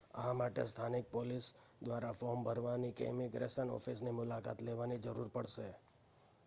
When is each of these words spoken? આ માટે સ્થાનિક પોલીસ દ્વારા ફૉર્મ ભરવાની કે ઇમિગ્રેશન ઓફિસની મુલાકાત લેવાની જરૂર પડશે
આ 0.15 0.33
માટે 0.33 0.63
સ્થાનિક 0.65 1.05
પોલીસ 1.11 1.49
દ્વારા 1.81 2.13
ફૉર્મ 2.13 2.41
ભરવાની 2.43 2.91
કે 2.91 3.09
ઇમિગ્રેશન 3.09 3.69
ઓફિસની 3.71 4.11
મુલાકાત 4.11 4.59
લેવાની 4.61 4.99
જરૂર 4.99 5.29
પડશે 5.29 5.67